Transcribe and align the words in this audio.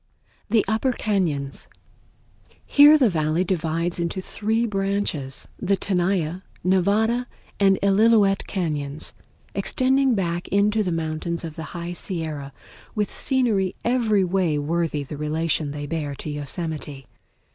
The 0.49 0.65
Upper 0.67 0.93
Cañons 0.93 1.67
Here 2.65 2.97
the 2.97 3.07
Valley 3.07 3.43
divides 3.43 3.99
into 3.99 4.19
three 4.19 4.65
branches, 4.65 5.47
the 5.59 5.75
Tenaya, 5.77 6.41
Nevada, 6.63 7.27
and 7.59 7.77
Illilouette 7.83 8.47
Cañons, 8.47 9.13
extending 9.53 10.15
back 10.15 10.47
into 10.47 10.81
the 10.81 10.91
fountains 10.91 11.43
of 11.43 11.55
the 11.55 11.77
High 11.77 11.93
Sierra, 11.93 12.51
with 12.95 13.11
scenery 13.11 13.75
every 13.85 14.23
way 14.23 14.57
worthy 14.57 15.03
the 15.03 15.17
relation 15.17 15.69
they 15.69 15.85
bear 15.85 16.15
to 16.15 16.31
Yosemite. 16.31 17.05